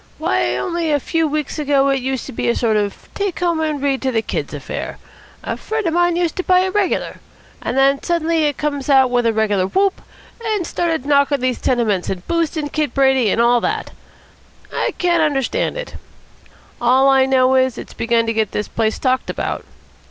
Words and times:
Why, 0.17 0.57
only 0.57 0.89
a 0.91 0.99
few 0.99 1.27
weeks 1.27 1.59
ago 1.59 1.87
it 1.89 1.99
used 1.99 2.25
to 2.25 2.31
be 2.31 2.49
a 2.49 2.55
sort 2.55 2.75
of 2.75 3.07
take 3.13 3.39
home 3.39 3.59
and 3.59 3.79
read 3.79 4.01
to 4.01 4.11
the 4.11 4.23
kids 4.23 4.51
affair. 4.51 4.97
A 5.43 5.55
friend 5.55 5.85
of 5.85 5.93
mine 5.93 6.15
used 6.15 6.35
to 6.37 6.43
buy 6.43 6.61
it 6.61 6.73
regular. 6.73 7.17
And 7.61 7.77
then 7.77 8.01
suddenly 8.01 8.45
it 8.45 8.57
comes 8.57 8.89
out 8.89 9.11
with 9.11 9.27
a 9.27 9.31
regular 9.31 9.67
whoop, 9.67 10.01
and 10.43 10.65
started 10.65 11.05
knocking 11.05 11.39
these 11.39 11.61
tenements 11.61 12.09
and 12.09 12.27
boosting 12.27 12.69
Kid 12.69 12.95
Brady, 12.95 13.29
and 13.29 13.39
all 13.39 13.61
that. 13.61 13.91
I 14.73 14.95
can't 14.97 15.21
understand 15.21 15.77
it. 15.77 15.93
All 16.81 17.07
I 17.07 17.27
know 17.27 17.53
is 17.53 17.75
that 17.75 17.81
it's 17.81 17.93
begun 17.93 18.25
to 18.25 18.33
get 18.33 18.53
this 18.53 18.67
place 18.67 18.97
talked 18.97 19.29
about. 19.29 19.65